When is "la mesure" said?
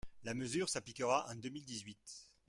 0.23-0.67